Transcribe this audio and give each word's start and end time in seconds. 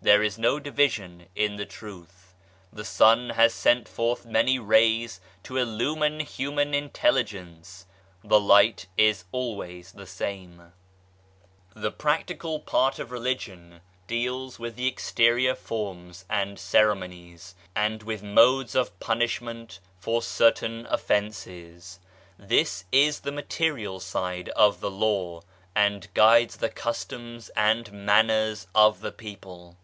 There 0.00 0.22
is 0.22 0.38
no 0.38 0.60
division 0.60 1.26
in 1.34 1.56
the 1.56 1.66
Truth. 1.66 2.36
The 2.72 2.84
Sun 2.84 3.30
has 3.30 3.52
sent 3.52 3.88
forth 3.88 4.24
many 4.24 4.56
rays 4.56 5.20
to 5.42 5.56
illumine 5.56 6.20
human 6.20 6.72
intelligence, 6.72 7.84
the 8.22 8.38
light 8.38 8.86
is 8.96 9.24
always 9.32 9.90
the 9.90 10.06
same. 10.06 10.72
132 11.72 11.82
RELIGION 11.82 11.82
AND 11.82 11.82
SCIENCE 11.82 11.82
The 11.82 12.02
practical 12.04 12.60
part 12.60 12.98
of 13.00 13.10
Religion 13.10 13.80
deals 14.06 14.60
with 14.60 14.78
exterior 14.78 15.56
forms 15.56 16.24
and 16.30 16.60
ceremonies, 16.60 17.56
and 17.74 18.04
with 18.04 18.22
modes 18.22 18.76
of 18.76 19.00
punishment 19.00 19.80
for 19.98 20.22
certain 20.22 20.86
offences. 20.86 21.98
This 22.38 22.84
is 22.92 23.18
the 23.20 23.32
material 23.32 23.98
side 23.98 24.48
of 24.50 24.78
the 24.78 24.92
law, 24.92 25.40
and 25.74 26.06
guides 26.14 26.58
the 26.58 26.68
customs 26.70 27.48
and 27.56 27.90
manners 27.90 28.68
of 28.76 29.00
the 29.00 29.10
people. 29.12 29.76